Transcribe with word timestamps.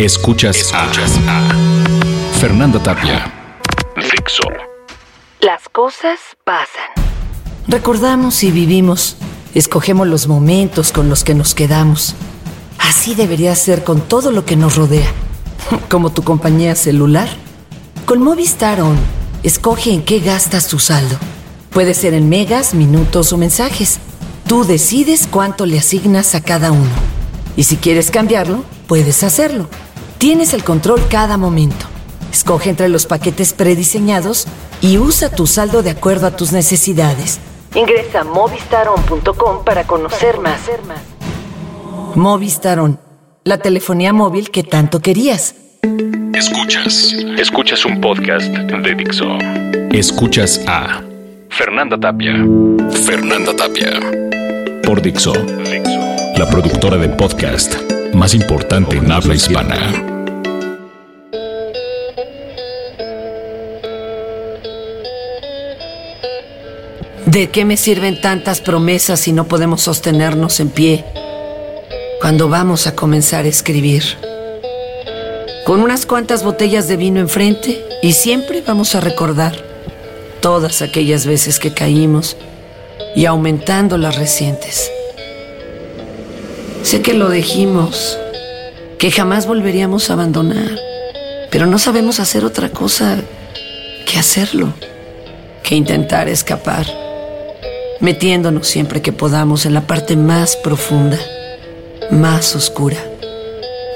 Escuchas, 0.00 0.56
Escuchas 0.56 1.12
a, 1.26 1.54
Fernanda 2.40 2.82
Tapia. 2.82 3.30
Fixo. 3.96 4.44
Las 5.40 5.68
cosas 5.68 6.18
pasan. 6.42 7.04
Recordamos 7.68 8.42
y 8.42 8.50
vivimos. 8.50 9.16
Escogemos 9.54 10.08
los 10.08 10.26
momentos 10.26 10.90
con 10.90 11.10
los 11.10 11.22
que 11.22 11.34
nos 11.34 11.54
quedamos. 11.54 12.14
Así 12.78 13.14
debería 13.14 13.54
ser 13.54 13.84
con 13.84 14.00
todo 14.00 14.30
lo 14.30 14.46
que 14.46 14.56
nos 14.56 14.76
rodea. 14.76 15.12
Como 15.90 16.08
tu 16.08 16.22
compañía 16.22 16.74
celular. 16.76 17.28
Con 18.06 18.22
Movistar 18.22 18.80
On, 18.80 18.96
escoge 19.42 19.92
en 19.92 20.02
qué 20.02 20.20
gastas 20.20 20.68
tu 20.68 20.78
saldo. 20.78 21.18
Puede 21.74 21.92
ser 21.92 22.14
en 22.14 22.30
megas, 22.30 22.72
minutos 22.72 23.34
o 23.34 23.36
mensajes. 23.36 23.98
Tú 24.48 24.64
decides 24.64 25.28
cuánto 25.30 25.66
le 25.66 25.78
asignas 25.78 26.34
a 26.34 26.40
cada 26.40 26.72
uno. 26.72 26.88
Y 27.54 27.64
si 27.64 27.76
quieres 27.76 28.10
cambiarlo, 28.10 28.64
puedes 28.86 29.22
hacerlo. 29.24 29.68
Tienes 30.20 30.52
el 30.52 30.62
control 30.62 31.00
cada 31.08 31.38
momento. 31.38 31.86
Escoge 32.30 32.68
entre 32.68 32.90
los 32.90 33.06
paquetes 33.06 33.54
prediseñados 33.54 34.46
y 34.82 34.98
usa 34.98 35.30
tu 35.30 35.46
saldo 35.46 35.82
de 35.82 35.88
acuerdo 35.88 36.26
a 36.26 36.36
tus 36.36 36.52
necesidades. 36.52 37.40
Ingresa 37.74 38.20
a 38.20 38.24
movistaron.com 38.24 39.64
para 39.64 39.86
conocer 39.86 40.38
más. 40.38 40.60
Movistaron, 42.14 43.00
la 43.44 43.56
telefonía 43.56 44.12
móvil 44.12 44.50
que 44.50 44.62
tanto 44.62 45.00
querías. 45.00 45.54
Escuchas. 46.34 47.14
Escuchas 47.38 47.86
un 47.86 48.02
podcast 48.02 48.44
de 48.44 48.94
Dixo. 48.94 49.38
Escuchas 49.90 50.60
a 50.66 51.00
Fernanda 51.48 51.98
Tapia. 51.98 52.34
Fernanda 53.06 53.56
Tapia. 53.56 53.98
Por 54.82 55.00
Dixo. 55.00 55.32
La 56.36 56.46
productora 56.46 56.98
de 56.98 57.08
podcast 57.08 57.74
más 58.14 58.34
importante 58.34 58.96
en 58.96 59.10
habla 59.10 59.34
hispana. 59.34 60.09
¿De 67.30 67.48
qué 67.48 67.64
me 67.64 67.76
sirven 67.76 68.20
tantas 68.20 68.60
promesas 68.60 69.20
si 69.20 69.30
no 69.30 69.46
podemos 69.46 69.82
sostenernos 69.82 70.58
en 70.58 70.68
pie 70.68 71.04
cuando 72.20 72.48
vamos 72.48 72.88
a 72.88 72.96
comenzar 72.96 73.44
a 73.44 73.48
escribir? 73.48 74.02
Con 75.64 75.80
unas 75.80 76.06
cuantas 76.06 76.42
botellas 76.42 76.88
de 76.88 76.96
vino 76.96 77.20
enfrente 77.20 77.84
y 78.02 78.14
siempre 78.14 78.64
vamos 78.66 78.96
a 78.96 79.00
recordar 79.00 79.54
todas 80.40 80.82
aquellas 80.82 81.24
veces 81.24 81.60
que 81.60 81.72
caímos 81.72 82.36
y 83.14 83.26
aumentando 83.26 83.96
las 83.96 84.16
recientes. 84.16 84.90
Sé 86.82 87.00
que 87.00 87.14
lo 87.14 87.30
dijimos, 87.30 88.18
que 88.98 89.12
jamás 89.12 89.46
volveríamos 89.46 90.10
a 90.10 90.14
abandonar, 90.14 90.76
pero 91.48 91.66
no 91.66 91.78
sabemos 91.78 92.18
hacer 92.18 92.44
otra 92.44 92.70
cosa 92.70 93.18
que 94.04 94.18
hacerlo, 94.18 94.74
que 95.62 95.76
intentar 95.76 96.28
escapar, 96.28 97.09
metiéndonos 98.00 98.66
siempre 98.66 99.02
que 99.02 99.12
podamos 99.12 99.66
en 99.66 99.74
la 99.74 99.82
parte 99.82 100.16
más 100.16 100.56
profunda, 100.56 101.18
más 102.10 102.56
oscura 102.56 102.98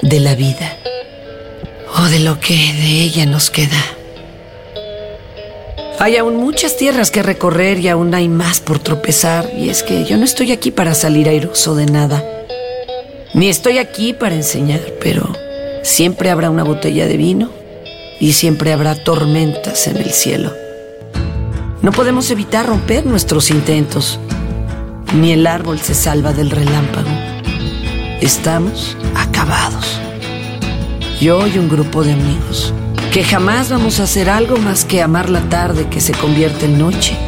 de 0.02 0.20
la 0.20 0.34
vida 0.34 0.76
o 1.98 2.04
de 2.04 2.20
lo 2.20 2.38
que 2.38 2.54
de 2.54 3.02
ella 3.02 3.26
nos 3.26 3.50
queda. 3.50 3.82
Hay 5.98 6.16
aún 6.16 6.36
muchas 6.36 6.76
tierras 6.76 7.10
que 7.10 7.22
recorrer 7.22 7.78
y 7.78 7.88
aún 7.88 8.14
hay 8.14 8.28
más 8.28 8.60
por 8.60 8.78
tropezar. 8.78 9.50
Y 9.56 9.70
es 9.70 9.82
que 9.82 10.04
yo 10.04 10.16
no 10.16 10.24
estoy 10.24 10.52
aquí 10.52 10.70
para 10.70 10.92
salir 10.94 11.28
airoso 11.28 11.74
de 11.74 11.86
nada. 11.86 12.22
Ni 13.32 13.48
estoy 13.48 13.78
aquí 13.78 14.12
para 14.12 14.34
enseñar, 14.34 14.82
pero 15.00 15.32
siempre 15.82 16.30
habrá 16.30 16.50
una 16.50 16.64
botella 16.64 17.06
de 17.06 17.16
vino 17.16 17.50
y 18.20 18.32
siempre 18.32 18.72
habrá 18.72 18.96
tormentas 18.96 19.86
en 19.86 19.96
el 19.96 20.10
cielo. 20.10 20.63
No 21.84 21.92
podemos 21.92 22.30
evitar 22.30 22.64
romper 22.64 23.04
nuestros 23.04 23.50
intentos. 23.50 24.18
Ni 25.14 25.32
el 25.32 25.46
árbol 25.46 25.78
se 25.80 25.92
salva 25.92 26.32
del 26.32 26.50
relámpago. 26.50 27.10
Estamos 28.22 28.96
acabados. 29.14 30.00
Yo 31.20 31.46
y 31.46 31.58
un 31.58 31.68
grupo 31.68 32.02
de 32.02 32.14
amigos 32.14 32.72
que 33.12 33.22
jamás 33.22 33.68
vamos 33.68 34.00
a 34.00 34.04
hacer 34.04 34.30
algo 34.30 34.56
más 34.56 34.86
que 34.86 35.02
amar 35.02 35.28
la 35.28 35.42
tarde 35.50 35.86
que 35.90 36.00
se 36.00 36.14
convierte 36.14 36.64
en 36.64 36.78
noche 36.78 37.18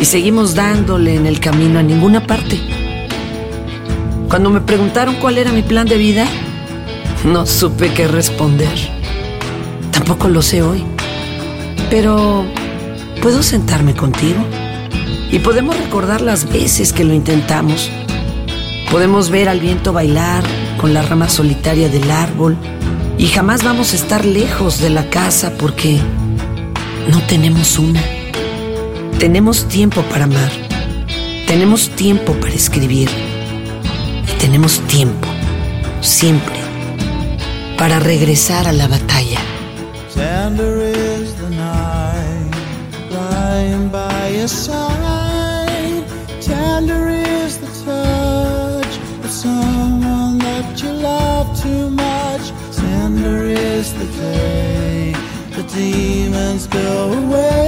y 0.00 0.06
seguimos 0.06 0.54
dándole 0.54 1.14
en 1.14 1.26
el 1.26 1.38
camino 1.38 1.78
a 1.78 1.82
ninguna 1.82 2.26
parte. 2.26 2.58
Cuando 4.30 4.48
me 4.48 4.62
preguntaron 4.62 5.16
cuál 5.16 5.36
era 5.36 5.52
mi 5.52 5.60
plan 5.60 5.86
de 5.86 5.98
vida, 5.98 6.26
no 7.26 7.44
supe 7.44 7.92
qué 7.92 8.08
responder. 8.08 8.72
Tampoco 9.90 10.28
lo 10.28 10.40
sé 10.40 10.62
hoy. 10.62 10.82
Pero 11.90 12.46
puedo 13.20 13.42
sentarme 13.42 13.94
contigo 13.94 14.44
y 15.30 15.38
podemos 15.40 15.76
recordar 15.76 16.20
las 16.20 16.50
veces 16.50 16.92
que 16.92 17.04
lo 17.04 17.14
intentamos. 17.14 17.90
Podemos 18.90 19.30
ver 19.30 19.48
al 19.48 19.60
viento 19.60 19.92
bailar 19.92 20.42
con 20.78 20.94
la 20.94 21.02
rama 21.02 21.28
solitaria 21.28 21.88
del 21.88 22.10
árbol 22.10 22.56
y 23.18 23.26
jamás 23.26 23.64
vamos 23.64 23.92
a 23.92 23.96
estar 23.96 24.24
lejos 24.24 24.80
de 24.80 24.90
la 24.90 25.10
casa 25.10 25.52
porque 25.58 25.98
no 27.10 27.20
tenemos 27.22 27.78
una. 27.78 28.02
Tenemos 29.18 29.66
tiempo 29.66 30.02
para 30.02 30.24
amar. 30.24 30.50
Tenemos 31.46 31.90
tiempo 31.90 32.34
para 32.34 32.54
escribir. 32.54 33.10
Y 34.26 34.38
tenemos 34.38 34.80
tiempo, 34.86 35.26
siempre, 36.00 36.56
para 37.76 37.98
regresar 37.98 38.68
a 38.68 38.72
la 38.72 38.86
batalla. 38.86 39.40
Side. 44.48 46.04
Tender 46.40 47.08
is 47.08 47.58
the 47.58 47.66
touch 47.84 48.94
of 49.24 49.30
someone 49.30 50.38
that 50.38 50.82
you 50.82 50.90
love 50.92 51.46
too 51.60 51.90
much. 51.90 52.50
Tender 52.74 53.44
is 53.44 53.92
the 53.94 54.06
day 54.22 55.12
the 55.56 55.62
demons 55.74 56.66
go 56.66 57.12
away. 57.12 57.67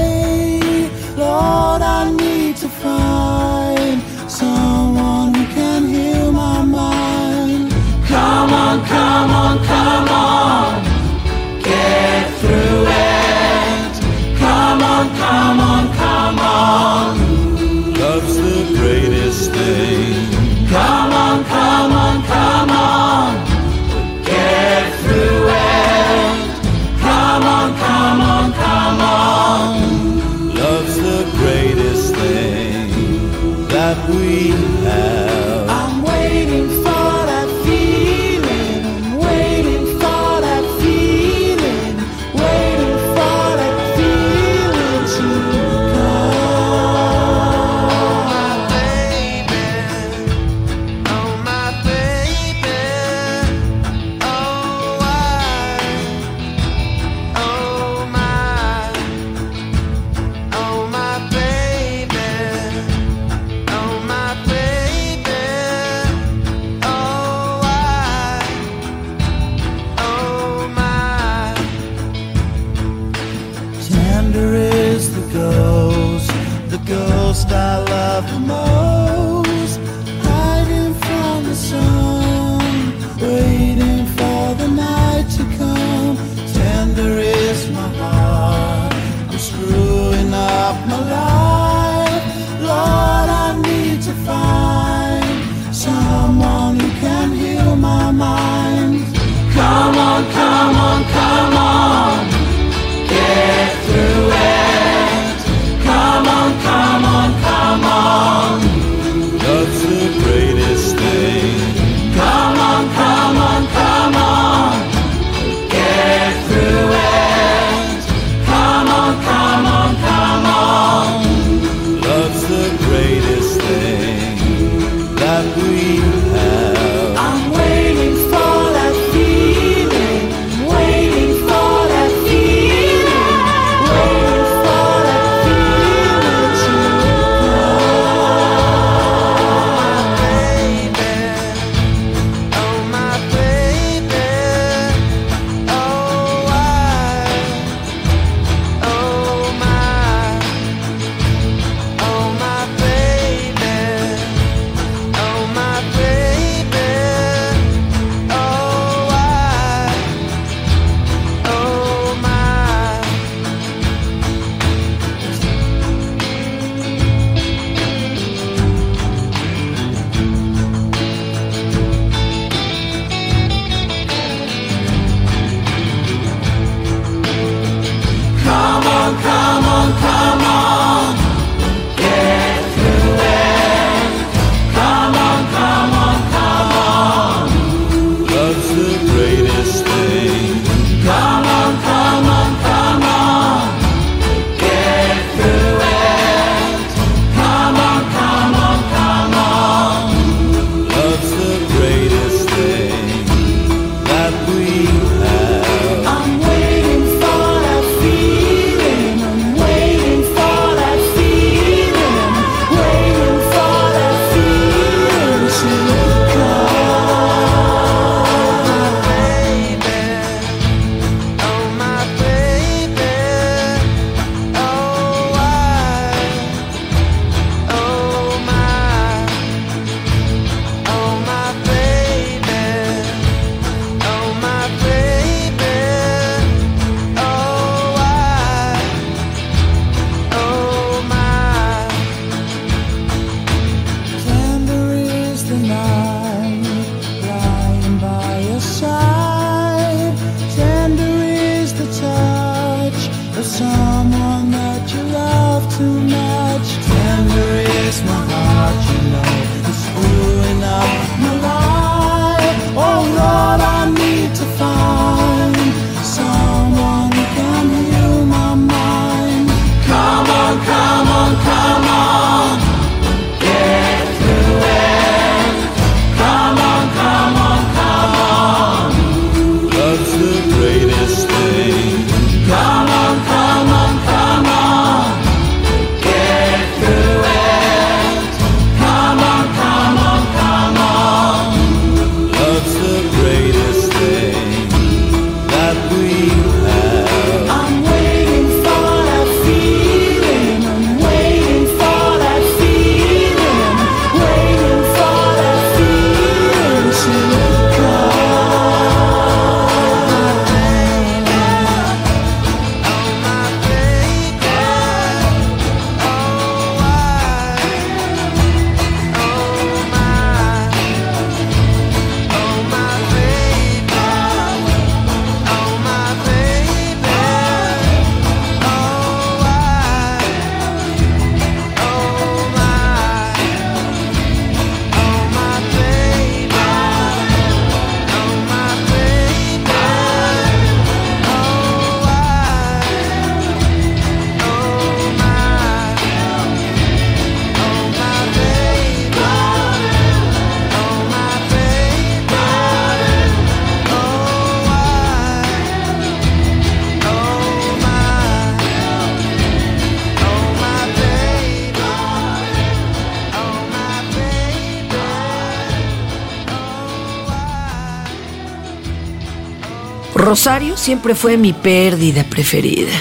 Rosario 370.30 370.76
siempre 370.76 371.16
fue 371.16 371.36
mi 371.36 371.52
pérdida 371.52 372.22
preferida. 372.22 372.92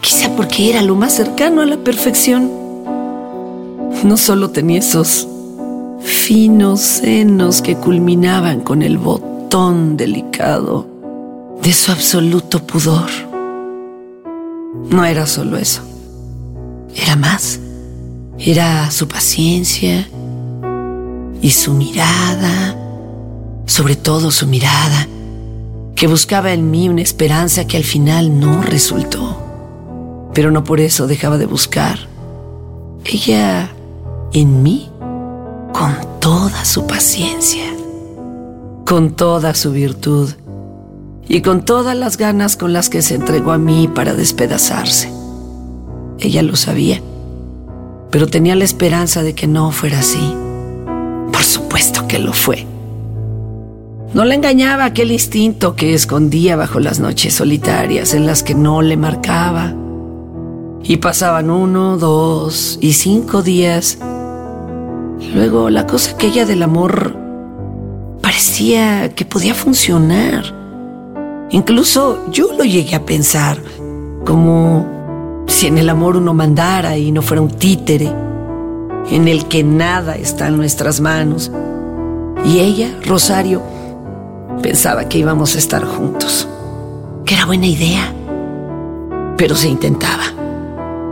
Quizá 0.00 0.34
porque 0.34 0.68
era 0.68 0.82
lo 0.82 0.96
más 0.96 1.14
cercano 1.14 1.60
a 1.60 1.66
la 1.66 1.76
perfección. 1.76 2.50
No 4.02 4.16
solo 4.16 4.50
tenía 4.50 4.80
esos 4.80 5.28
finos 6.00 6.80
senos 6.80 7.62
que 7.62 7.76
culminaban 7.76 8.62
con 8.62 8.82
el 8.82 8.98
botón 8.98 9.96
delicado 9.96 10.84
de 11.62 11.72
su 11.72 11.92
absoluto 11.92 12.66
pudor. 12.66 13.08
No 14.90 15.04
era 15.04 15.28
solo 15.28 15.58
eso. 15.58 15.82
Era 16.92 17.14
más. 17.14 17.60
Era 18.36 18.90
su 18.90 19.06
paciencia 19.06 20.08
y 21.40 21.50
su 21.52 21.72
mirada, 21.72 22.76
sobre 23.66 23.94
todo 23.94 24.32
su 24.32 24.48
mirada 24.48 25.06
que 26.02 26.08
buscaba 26.08 26.52
en 26.52 26.68
mí 26.68 26.88
una 26.88 27.00
esperanza 27.00 27.68
que 27.68 27.76
al 27.76 27.84
final 27.84 28.40
no 28.40 28.60
resultó. 28.60 29.40
Pero 30.34 30.50
no 30.50 30.64
por 30.64 30.80
eso 30.80 31.06
dejaba 31.06 31.38
de 31.38 31.46
buscar. 31.46 31.96
Ella 33.04 33.70
en 34.32 34.64
mí 34.64 34.90
con 35.72 35.94
toda 36.18 36.64
su 36.64 36.88
paciencia, 36.88 37.66
con 38.84 39.12
toda 39.12 39.54
su 39.54 39.70
virtud 39.70 40.32
y 41.28 41.40
con 41.40 41.64
todas 41.64 41.96
las 41.96 42.16
ganas 42.16 42.56
con 42.56 42.72
las 42.72 42.88
que 42.88 43.00
se 43.00 43.14
entregó 43.14 43.52
a 43.52 43.58
mí 43.58 43.86
para 43.86 44.14
despedazarse. 44.14 45.08
Ella 46.18 46.42
lo 46.42 46.56
sabía, 46.56 47.00
pero 48.10 48.26
tenía 48.26 48.56
la 48.56 48.64
esperanza 48.64 49.22
de 49.22 49.36
que 49.36 49.46
no 49.46 49.70
fuera 49.70 50.00
así. 50.00 50.34
Por 51.32 51.44
supuesto 51.44 52.08
que 52.08 52.18
lo 52.18 52.32
fue. 52.32 52.71
No 54.14 54.26
le 54.26 54.34
engañaba 54.34 54.84
aquel 54.84 55.10
instinto 55.10 55.74
que 55.74 55.94
escondía 55.94 56.54
bajo 56.54 56.80
las 56.80 57.00
noches 57.00 57.32
solitarias 57.32 58.12
en 58.12 58.26
las 58.26 58.42
que 58.42 58.54
no 58.54 58.82
le 58.82 58.98
marcaba. 58.98 59.74
Y 60.82 60.98
pasaban 60.98 61.48
uno, 61.48 61.96
dos 61.96 62.78
y 62.82 62.92
cinco 62.92 63.42
días. 63.42 63.98
Luego 65.34 65.70
la 65.70 65.86
cosa 65.86 66.12
aquella 66.12 66.44
del 66.44 66.62
amor 66.62 67.16
parecía 68.20 69.14
que 69.14 69.24
podía 69.24 69.54
funcionar. 69.54 70.44
Incluso 71.48 72.18
yo 72.30 72.52
lo 72.52 72.64
llegué 72.64 72.96
a 72.96 73.06
pensar, 73.06 73.62
como 74.26 75.44
si 75.46 75.68
en 75.68 75.78
el 75.78 75.88
amor 75.88 76.16
uno 76.16 76.34
mandara 76.34 76.98
y 76.98 77.12
no 77.12 77.22
fuera 77.22 77.40
un 77.40 77.50
títere, 77.50 78.12
en 79.10 79.26
el 79.26 79.46
que 79.46 79.64
nada 79.64 80.16
está 80.16 80.48
en 80.48 80.58
nuestras 80.58 81.00
manos. 81.00 81.50
Y 82.44 82.58
ella, 82.58 82.94
Rosario, 83.06 83.62
Pensaba 84.62 85.08
que 85.08 85.18
íbamos 85.18 85.56
a 85.56 85.58
estar 85.58 85.84
juntos, 85.84 86.46
que 87.24 87.34
era 87.34 87.46
buena 87.46 87.66
idea, 87.66 88.14
pero 89.36 89.56
se 89.56 89.68
intentaba. 89.68 90.22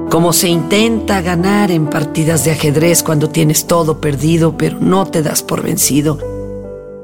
Como 0.09 0.33
se 0.33 0.49
intenta 0.49 1.21
ganar 1.21 1.73
en 1.73 1.89
partidas 1.89 2.45
de 2.45 2.53
ajedrez 2.53 3.03
cuando 3.03 3.29
tienes 3.29 3.67
todo 3.67 4.01
perdido, 4.01 4.57
pero 4.57 4.79
no 4.81 5.05
te 5.07 5.23
das 5.23 5.43
por 5.43 5.63
vencido. 5.63 6.19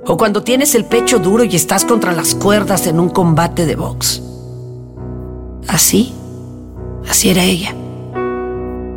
O 0.06 0.16
cuando 0.16 0.44
tienes 0.44 0.76
el 0.76 0.84
pecho 0.84 1.18
duro 1.18 1.42
y 1.42 1.56
estás 1.56 1.84
contra 1.84 2.12
las 2.12 2.36
cuerdas 2.36 2.86
en 2.86 3.00
un 3.00 3.08
combate 3.08 3.66
de 3.66 3.74
box. 3.74 4.22
Así, 5.66 6.14
así 7.08 7.28
era 7.28 7.42
ella. 7.42 7.74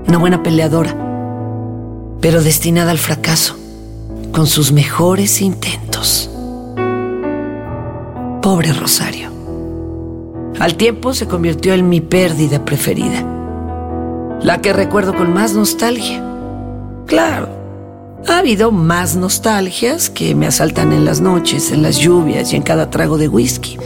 Una 0.08 0.18
buena 0.20 0.44
peleadora, 0.44 0.96
pero 2.22 2.44
destinada 2.44 2.92
al 2.92 3.00
fracaso, 3.00 3.56
con 4.32 4.46
sus 4.46 4.72
mejores 4.72 5.42
intentos. 5.42 6.30
Pobre 8.42 8.72
Rosario. 8.72 9.30
Al 10.62 10.76
tiempo 10.76 11.14
se 11.14 11.28
convirtió 11.28 11.74
en 11.74 11.90
mi 11.90 12.00
pérdida 12.00 12.64
preferida, 12.64 13.26
la 14.42 14.62
que 14.62 14.72
recuerdo 14.72 15.14
con 15.14 15.34
más 15.34 15.54
nostalgia. 15.54 16.24
Claro, 17.06 17.50
ha 18.28 18.38
habido 18.38 18.72
más 18.72 19.18
nostalgias 19.18 20.10
que 20.10 20.36
me 20.36 20.48
asaltan 20.48 20.94
en 20.94 21.04
las 21.04 21.20
noches, 21.20 21.72
en 21.74 21.82
las 21.82 21.98
lluvias 21.98 22.54
y 22.54 22.56
en 22.56 22.62
cada 22.62 22.90
trago 22.90 23.18
de 23.18 23.28
whisky. 23.28 23.78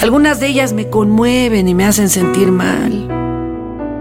Algunas 0.00 0.40
de 0.40 0.48
ellas 0.48 0.72
me 0.72 0.90
conmueven 0.90 1.68
y 1.68 1.74
me 1.74 1.84
hacen 1.84 2.08
sentir 2.08 2.50
mal. 2.50 3.08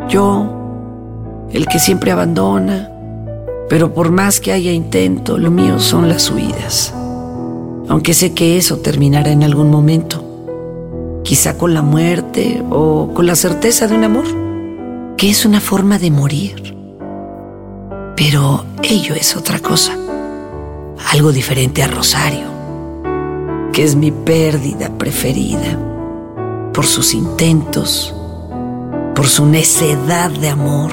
Yo, 0.10 1.48
el 1.52 1.68
que 1.68 1.78
siempre 1.78 2.12
abandona, 2.12 2.90
pero 3.70 3.94
por 3.94 4.12
más 4.12 4.40
que 4.40 4.52
haya 4.52 4.72
intento, 4.72 5.38
lo 5.38 5.52
mío 5.52 5.80
son 5.80 6.10
las 6.10 6.32
huidas 6.32 6.92
aunque 7.88 8.14
sé 8.14 8.34
que 8.34 8.58
eso 8.58 8.78
terminará 8.78 9.32
en 9.32 9.44
algún 9.44 9.70
momento, 9.70 10.24
quizá 11.24 11.58
con 11.58 11.74
la 11.74 11.82
muerte 11.82 12.64
o 12.70 13.12
con 13.14 13.26
la 13.26 13.36
certeza 13.36 13.88
de 13.88 13.96
un 13.96 14.04
amor, 14.04 14.26
que 15.16 15.30
es 15.30 15.46
una 15.46 15.60
forma 15.60 15.98
de 16.00 16.12
morir. 16.12 16.76
Pero 18.16 18.66
ello 18.84 19.16
es 19.16 19.36
otra 19.36 19.60
cosa, 19.60 19.98
algo 21.12 21.32
diferente 21.32 21.84
a 21.84 21.88
Rosario, 21.88 22.48
que 23.72 23.84
es 23.84 23.96
mi 23.96 24.12
pérdida 24.12 24.90
preferida 24.98 25.80
por 26.74 26.86
sus 26.86 27.14
intentos, 27.14 28.14
por 29.16 29.28
su 29.28 29.46
necedad 29.46 30.30
de 30.30 30.50
amor, 30.50 30.92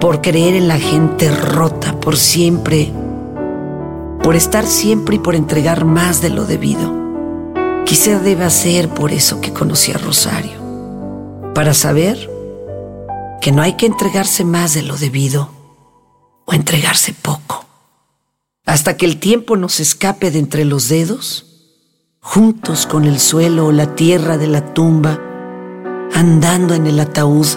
por 0.00 0.20
creer 0.20 0.54
en 0.54 0.68
la 0.68 0.78
gente 0.78 1.30
rota, 1.30 1.98
por 2.00 2.16
siempre 2.16 2.90
por 4.30 4.36
estar 4.36 4.64
siempre 4.64 5.16
y 5.16 5.18
por 5.18 5.34
entregar 5.34 5.84
más 5.84 6.22
de 6.22 6.30
lo 6.30 6.44
debido. 6.44 6.94
Quizá 7.84 8.20
deba 8.20 8.48
ser 8.48 8.88
por 8.88 9.10
eso 9.10 9.40
que 9.40 9.52
conocí 9.52 9.90
a 9.90 9.98
Rosario, 9.98 11.52
para 11.52 11.74
saber 11.74 12.30
que 13.40 13.50
no 13.50 13.60
hay 13.60 13.72
que 13.72 13.86
entregarse 13.86 14.44
más 14.44 14.72
de 14.72 14.82
lo 14.82 14.96
debido 14.96 15.50
o 16.44 16.52
entregarse 16.52 17.12
poco. 17.12 17.64
Hasta 18.64 18.96
que 18.96 19.04
el 19.04 19.18
tiempo 19.18 19.56
nos 19.56 19.80
escape 19.80 20.30
de 20.30 20.38
entre 20.38 20.64
los 20.64 20.88
dedos, 20.88 21.74
juntos 22.20 22.86
con 22.86 23.06
el 23.06 23.18
suelo 23.18 23.66
o 23.66 23.72
la 23.72 23.96
tierra 23.96 24.38
de 24.38 24.46
la 24.46 24.74
tumba, 24.74 25.18
andando 26.14 26.74
en 26.74 26.86
el 26.86 27.00
ataúd 27.00 27.48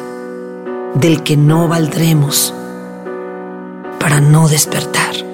del 0.96 1.22
que 1.22 1.38
no 1.38 1.68
valdremos 1.68 2.52
para 4.00 4.22
no 4.22 4.48
despertar. 4.48 5.33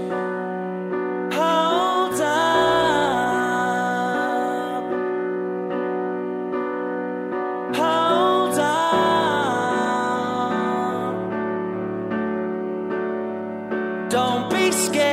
Don't 14.10 14.50
be 14.50 14.72
scared. 14.72 15.10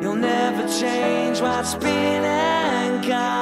You'll 0.00 0.14
never 0.14 0.68
change 0.68 1.40
what's 1.40 1.74
been 1.74 2.24
and 2.24 3.04
gone. 3.04 3.41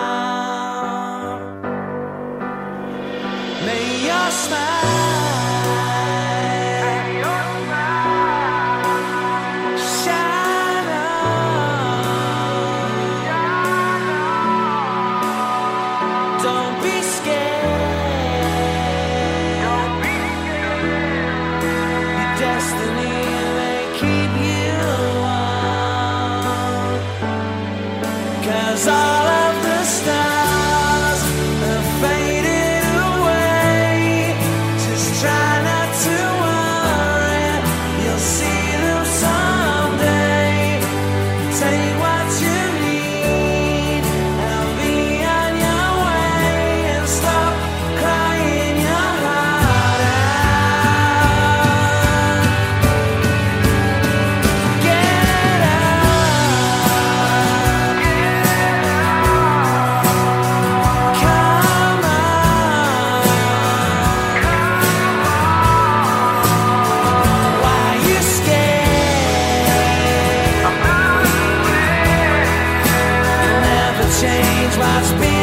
change 74.20 74.76
what's 74.76 75.12
been 75.12 75.39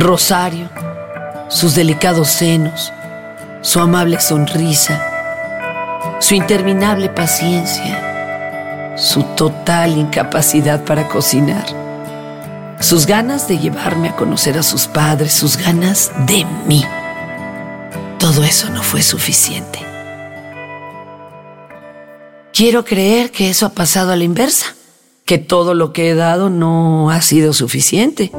Rosario, 0.00 0.70
sus 1.48 1.74
delicados 1.74 2.28
senos, 2.28 2.90
su 3.60 3.80
amable 3.80 4.18
sonrisa, 4.18 4.98
su 6.20 6.34
interminable 6.34 7.10
paciencia, 7.10 8.96
su 8.96 9.22
total 9.36 9.98
incapacidad 9.98 10.86
para 10.86 11.06
cocinar, 11.06 11.66
sus 12.80 13.04
ganas 13.04 13.46
de 13.46 13.58
llevarme 13.58 14.08
a 14.08 14.16
conocer 14.16 14.56
a 14.56 14.62
sus 14.62 14.86
padres, 14.86 15.34
sus 15.34 15.58
ganas 15.58 16.10
de 16.26 16.46
mí. 16.66 16.82
Todo 18.18 18.42
eso 18.42 18.70
no 18.70 18.82
fue 18.82 19.02
suficiente. 19.02 19.80
Quiero 22.54 22.86
creer 22.86 23.30
que 23.30 23.50
eso 23.50 23.66
ha 23.66 23.70
pasado 23.74 24.12
a 24.12 24.16
la 24.16 24.24
inversa, 24.24 24.74
que 25.26 25.36
todo 25.36 25.74
lo 25.74 25.92
que 25.92 26.08
he 26.08 26.14
dado 26.14 26.48
no 26.48 27.10
ha 27.10 27.20
sido 27.20 27.52
suficiente 27.52 28.32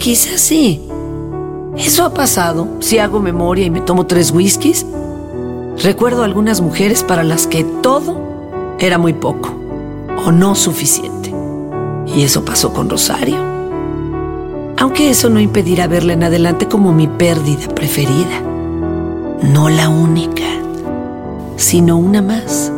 Quizás 0.00 0.40
sí. 0.40 0.80
Eso 1.76 2.06
ha 2.06 2.14
pasado 2.14 2.66
si 2.80 2.96
hago 2.96 3.20
memoria 3.20 3.66
y 3.66 3.70
me 3.70 3.82
tomo 3.82 4.06
tres 4.06 4.30
whiskies. 4.30 4.86
Recuerdo 5.82 6.24
algunas 6.24 6.62
mujeres 6.62 7.02
para 7.02 7.22
las 7.22 7.46
que 7.46 7.64
todo 7.64 8.18
era 8.78 8.96
muy 8.96 9.12
poco 9.12 9.54
o 10.24 10.32
no 10.32 10.54
suficiente. 10.54 11.34
Y 12.06 12.22
eso 12.22 12.46
pasó 12.46 12.72
con 12.72 12.88
Rosario. 12.88 13.36
Aunque 14.78 15.10
eso 15.10 15.28
no 15.28 15.38
impedirá 15.38 15.86
verla 15.86 16.14
en 16.14 16.24
adelante 16.24 16.66
como 16.66 16.94
mi 16.94 17.06
pérdida 17.06 17.68
preferida. 17.74 18.40
No 19.42 19.68
la 19.68 19.90
única, 19.90 20.48
sino 21.56 21.98
una 21.98 22.22
más. 22.22 22.72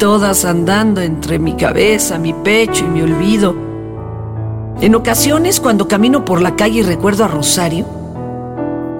Todas 0.00 0.44
andando 0.44 1.00
entre 1.00 1.38
mi 1.38 1.54
cabeza, 1.54 2.18
mi 2.18 2.32
pecho 2.32 2.84
y 2.86 2.88
mi 2.88 3.02
olvido 3.02 3.71
en 4.82 4.96
ocasiones, 4.96 5.60
cuando 5.60 5.86
camino 5.86 6.24
por 6.24 6.42
la 6.42 6.56
calle 6.56 6.80
y 6.80 6.82
recuerdo 6.82 7.24
a 7.24 7.28
Rosario, 7.28 7.86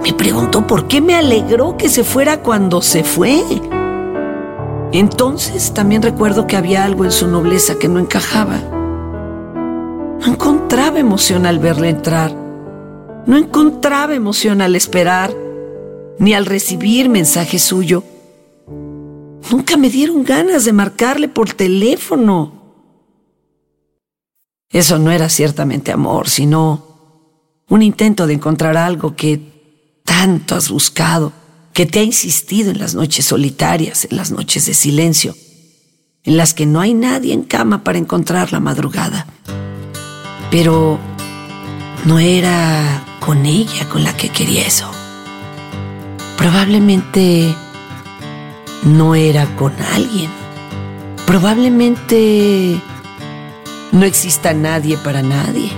me 0.01 0.13
pregunto 0.13 0.65
por 0.65 0.87
qué 0.87 1.01
me 1.01 1.17
alegró 1.17 1.77
que 1.77 1.89
se 1.89 2.05
fuera 2.05 2.41
cuando 2.41 2.81
se 2.83 3.03
fue. 3.03 3.43
Entonces 4.93 5.75
también 5.75 6.01
recuerdo 6.01 6.47
que 6.47 6.57
había 6.57 6.85
algo 6.85 7.05
en 7.05 7.11
su 7.11 7.27
nobleza 7.27 7.81
que 7.81 7.89
no 7.89 7.99
encajaba. 7.99 8.61
No 10.21 10.25
encontraba 10.25 11.01
emoción 11.01 11.47
al 11.47 11.59
verle 11.59 11.89
entrar. 11.89 12.33
No 13.27 13.37
encontraba 13.37 14.15
emoción 14.15 14.63
al 14.63 14.77
esperar, 14.77 15.35
ni 16.17 16.33
al 16.33 16.47
recibir 16.47 17.09
mensaje 17.09 17.59
suyo. 17.59 18.05
Nunca 19.51 19.77
me 19.77 19.91
dieron 19.91 20.23
ganas 20.23 20.65
de 20.65 20.73
marcarle 20.73 21.27
por 21.27 21.53
teléfono. 21.53 22.62
Eso 24.73 24.99
no 24.99 25.11
era 25.11 25.29
ciertamente 25.29 25.93
amor, 25.93 26.31
sino 26.31 26.87
un 27.69 27.83
intento 27.83 28.27
de 28.27 28.35
encontrar 28.35 28.77
algo 28.77 29.15
que 29.15 30.01
tanto 30.05 30.55
has 30.55 30.71
buscado, 30.71 31.33
que 31.75 31.87
te 31.87 32.01
ha 32.01 32.03
insistido 32.03 32.71
en 32.71 32.79
las 32.79 32.95
noches 32.95 33.27
solitarias, 33.27 34.07
en 34.11 34.17
las 34.17 34.31
noches 34.31 34.67
de 34.67 34.75
silencio, 34.75 35.37
en 36.25 36.37
las 36.37 36.55
que 36.55 36.67
no 36.67 36.81
hay 36.81 36.95
nadie 36.95 37.35
en 37.35 37.43
cama 37.43 37.85
para 37.85 37.99
encontrar 37.99 38.53
la 38.53 38.61
madrugada. 38.61 39.27
Pero 40.51 40.99
no 42.05 42.19
era 42.19 43.05
con 43.21 43.45
ella 43.47 43.89
con 43.89 44.05
la 44.05 44.17
que 44.17 44.31
quería 44.31 44.67
eso. 44.67 44.91
Probablemente 46.39 47.55
no 48.85 49.15
era 49.15 49.47
con 49.57 49.73
alguien. 49.95 50.31
Probablemente 51.27 52.81
no 53.93 54.05
exista 54.07 54.53
nadie 54.55 54.97
para 54.97 55.23
nadie. 55.23 55.71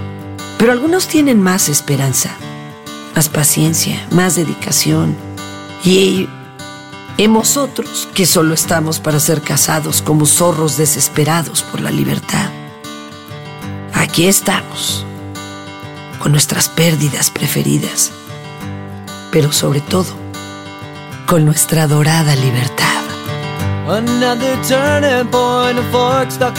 Pero 0.56 0.72
algunos 0.72 1.08
tienen 1.08 1.42
más 1.42 1.68
esperanza, 1.68 2.30
más 3.14 3.28
paciencia, 3.28 4.06
más 4.10 4.36
dedicación. 4.36 5.14
Y 5.84 6.28
hemos 7.18 7.56
otros 7.56 8.08
que 8.14 8.24
solo 8.24 8.54
estamos 8.54 9.00
para 9.00 9.20
ser 9.20 9.42
casados 9.42 10.00
como 10.00 10.24
zorros 10.24 10.78
desesperados 10.78 11.62
por 11.62 11.80
la 11.80 11.90
libertad. 11.90 12.48
Aquí 13.92 14.26
estamos, 14.26 15.04
con 16.20 16.32
nuestras 16.32 16.68
pérdidas 16.68 17.30
preferidas, 17.30 18.12
pero 19.30 19.52
sobre 19.52 19.80
todo, 19.80 20.14
con 21.26 21.44
nuestra 21.44 21.86
dorada 21.86 22.36
libertad. 22.36 22.84
Fork 25.90 26.30
stuck. 26.30 26.58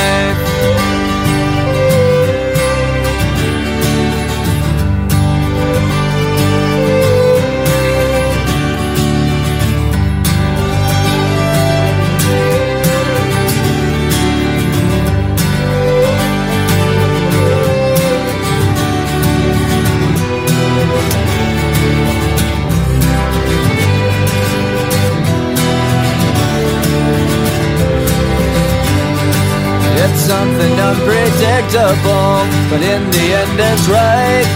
It's 33.69 33.87
right. 33.87 34.47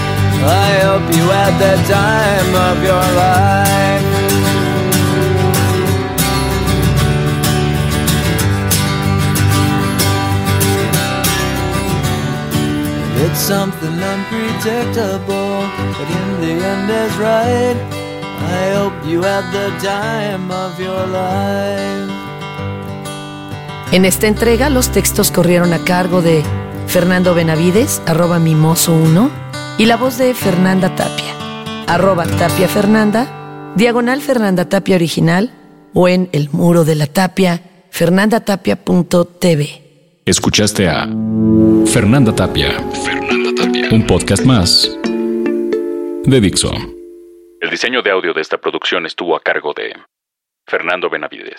I 0.43 0.79
hope 0.87 1.05
you 1.15 1.25
had 1.37 1.53
the 1.65 1.75
time 1.87 2.51
of 2.69 2.77
your 2.83 3.05
life. 3.23 3.65
It's 13.25 13.39
something 13.39 13.95
unpredictable, 14.13 15.63
but 15.97 16.07
in 16.19 16.27
the 16.41 16.53
end 16.65 16.89
is 16.89 17.13
right. 17.17 17.77
I 18.59 18.75
hope 18.77 18.93
you 19.05 19.21
had 19.23 19.45
the 19.51 19.69
time 19.79 20.51
of 20.51 20.79
your 20.79 21.07
life. 21.07 22.11
En 23.91 24.03
esta 24.03 24.27
entrega 24.27 24.69
los 24.69 24.89
textos 24.89 25.31
corrieron 25.31 25.73
a 25.73 25.79
cargo 25.79 26.21
de 26.21 26.43
Fernando 26.95 27.35
Benavides, 27.35 28.01
arroba 28.05 28.39
mimoso1, 28.39 29.29
y 29.77 29.85
la 29.85 29.97
voz 29.97 30.17
de 30.17 30.33
Fernanda 30.33 30.95
Tapia, 30.95 31.35
arroba 31.87 32.25
Tapia 32.25 32.69
Fernanda, 32.69 33.73
diagonal 33.75 34.21
Fernanda 34.21 34.69
Tapia 34.69 34.95
original, 34.95 35.51
o 35.93 36.07
en 36.07 36.29
el 36.31 36.49
muro 36.51 36.85
de 36.85 36.95
la 36.95 37.07
tapia, 37.07 37.61
fernandatapia.tv. 37.91 40.21
Escuchaste 40.25 40.87
a 40.87 41.05
Fernanda 41.85 42.33
Tapia. 42.33 42.71
Fernanda 43.03 43.61
Tapia. 43.61 43.89
Un 43.91 44.07
podcast 44.07 44.45
más 44.45 44.89
de 46.23 46.39
Dixo. 46.39 46.71
El 47.59 47.69
diseño 47.71 48.03
de 48.03 48.11
audio 48.11 48.33
de 48.33 48.39
esta 48.39 48.57
producción 48.57 49.05
estuvo 49.05 49.35
a 49.35 49.41
cargo 49.41 49.73
de 49.75 49.93
Fernando 50.65 51.09
Benavides. 51.09 51.51